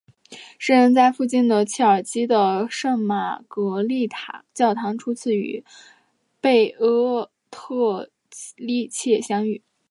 [0.57, 5.63] 诗人在附近的切尔基的圣玛格丽塔教堂初次与
[6.39, 8.09] 贝阿特
[8.55, 9.61] 丽切相遇。